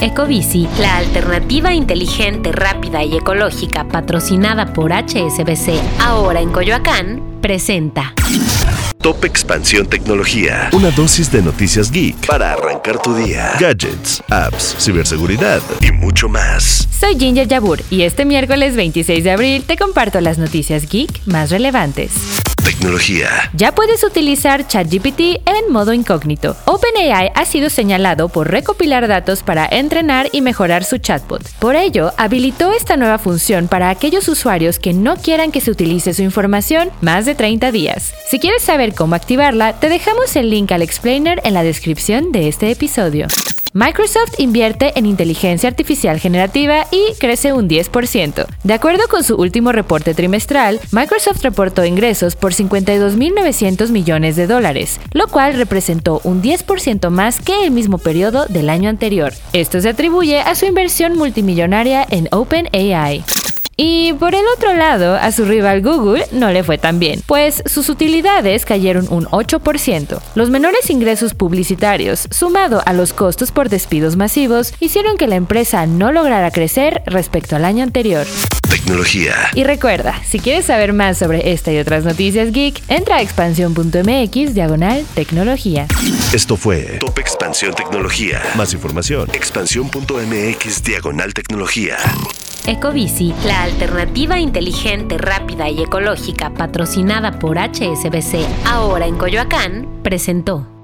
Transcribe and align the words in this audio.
Ecobici, 0.00 0.68
la 0.78 0.98
alternativa 0.98 1.72
inteligente, 1.72 2.52
rápida 2.52 3.02
y 3.02 3.16
ecológica 3.16 3.88
patrocinada 3.88 4.72
por 4.72 4.92
HSBC, 4.92 5.80
ahora 6.00 6.40
en 6.40 6.50
Coyoacán, 6.50 7.38
presenta. 7.40 8.12
Top 9.00 9.24
Expansión 9.24 9.86
Tecnología. 9.86 10.68
Una 10.72 10.90
dosis 10.90 11.30
de 11.32 11.40
noticias 11.40 11.90
geek 11.90 12.26
para 12.26 12.52
arrancar 12.52 13.00
tu 13.00 13.14
día. 13.14 13.52
Gadgets, 13.58 14.22
apps, 14.28 14.76
ciberseguridad 14.78 15.62
y 15.80 15.92
mucho 15.92 16.28
más. 16.28 16.88
Soy 16.90 17.18
Ginger 17.18 17.46
Yabur 17.48 17.80
y 17.88 18.02
este 18.02 18.24
miércoles 18.24 18.76
26 18.76 19.24
de 19.24 19.30
abril 19.30 19.64
te 19.64 19.76
comparto 19.76 20.20
las 20.20 20.38
noticias 20.38 20.88
geek 20.88 21.26
más 21.26 21.50
relevantes. 21.50 22.35
Tecnología. 22.66 23.28
Ya 23.54 23.72
puedes 23.72 24.02
utilizar 24.02 24.66
ChatGPT 24.66 25.20
en 25.46 25.70
modo 25.72 25.92
incógnito. 25.92 26.56
OpenAI 26.64 27.30
ha 27.32 27.44
sido 27.44 27.70
señalado 27.70 28.28
por 28.28 28.50
recopilar 28.50 29.06
datos 29.06 29.44
para 29.44 29.68
entrenar 29.70 30.30
y 30.32 30.40
mejorar 30.40 30.82
su 30.82 30.98
chatbot. 30.98 31.48
Por 31.60 31.76
ello, 31.76 32.12
habilitó 32.16 32.72
esta 32.72 32.96
nueva 32.96 33.18
función 33.18 33.68
para 33.68 33.88
aquellos 33.88 34.26
usuarios 34.26 34.80
que 34.80 34.94
no 34.94 35.14
quieran 35.14 35.52
que 35.52 35.60
se 35.60 35.70
utilice 35.70 36.12
su 36.12 36.22
información 36.22 36.90
más 37.02 37.24
de 37.24 37.36
30 37.36 37.70
días. 37.70 38.12
Si 38.28 38.40
quieres 38.40 38.62
saber 38.62 38.96
cómo 38.96 39.14
activarla, 39.14 39.78
te 39.78 39.88
dejamos 39.88 40.34
el 40.34 40.50
link 40.50 40.72
al 40.72 40.82
explainer 40.82 41.40
en 41.44 41.54
la 41.54 41.62
descripción 41.62 42.32
de 42.32 42.48
este 42.48 42.72
episodio. 42.72 43.28
Microsoft 43.76 44.40
invierte 44.40 44.98
en 44.98 45.04
inteligencia 45.04 45.68
artificial 45.68 46.18
generativa 46.18 46.86
y 46.90 47.12
crece 47.20 47.52
un 47.52 47.68
10%. 47.68 48.46
De 48.64 48.72
acuerdo 48.72 49.06
con 49.06 49.22
su 49.22 49.36
último 49.36 49.70
reporte 49.70 50.14
trimestral, 50.14 50.80
Microsoft 50.92 51.42
reportó 51.42 51.84
ingresos 51.84 52.36
por 52.36 52.54
52.900 52.54 53.90
millones 53.90 54.34
de 54.36 54.46
dólares, 54.46 54.98
lo 55.12 55.28
cual 55.28 55.52
representó 55.52 56.22
un 56.24 56.40
10% 56.40 57.10
más 57.10 57.38
que 57.38 57.64
el 57.64 57.70
mismo 57.70 57.98
periodo 57.98 58.46
del 58.46 58.70
año 58.70 58.88
anterior. 58.88 59.34
Esto 59.52 59.78
se 59.78 59.90
atribuye 59.90 60.40
a 60.40 60.54
su 60.54 60.64
inversión 60.64 61.18
multimillonaria 61.18 62.06
en 62.08 62.28
OpenAI. 62.32 63.24
Y 63.78 64.14
por 64.14 64.34
el 64.34 64.44
otro 64.56 64.72
lado, 64.72 65.16
a 65.16 65.30
su 65.32 65.44
rival 65.44 65.82
Google 65.82 66.24
no 66.32 66.50
le 66.50 66.64
fue 66.64 66.78
tan 66.78 66.98
bien, 66.98 67.22
pues 67.26 67.62
sus 67.66 67.90
utilidades 67.90 68.64
cayeron 68.64 69.06
un 69.10 69.26
8%. 69.26 70.18
Los 70.34 70.48
menores 70.48 70.88
ingresos 70.88 71.34
publicitarios, 71.34 72.26
sumado 72.30 72.82
a 72.86 72.94
los 72.94 73.12
costos 73.12 73.52
por 73.52 73.68
despidos 73.68 74.16
masivos, 74.16 74.72
hicieron 74.80 75.18
que 75.18 75.26
la 75.26 75.36
empresa 75.36 75.84
no 75.86 76.10
lograra 76.10 76.50
crecer 76.52 77.02
respecto 77.04 77.54
al 77.54 77.66
año 77.66 77.82
anterior. 77.82 78.26
Tecnología. 78.70 79.34
Y 79.54 79.64
recuerda, 79.64 80.22
si 80.24 80.38
quieres 80.38 80.64
saber 80.64 80.94
más 80.94 81.18
sobre 81.18 81.52
esta 81.52 81.70
y 81.70 81.78
otras 81.78 82.02
noticias 82.02 82.52
geek, 82.52 82.82
entra 82.88 83.16
a 83.16 83.20
expansión.mx 83.20 84.54
diagonal 84.54 85.04
tecnología. 85.14 85.86
Esto 86.32 86.56
fue 86.56 86.96
Top 86.98 87.18
Expansión 87.18 87.74
Tecnología. 87.74 88.40
Más 88.56 88.72
información, 88.72 89.28
expansión.mx 89.34 90.82
diagonal 90.82 91.34
tecnología. 91.34 91.98
Ecobici, 92.66 93.32
la 93.44 93.62
alternativa 93.62 94.40
inteligente, 94.40 95.18
rápida 95.18 95.68
y 95.68 95.82
ecológica 95.82 96.50
patrocinada 96.50 97.38
por 97.38 97.58
HSBC, 97.58 98.44
ahora 98.66 99.06
en 99.06 99.16
Coyoacán, 99.16 100.00
presentó. 100.02 100.75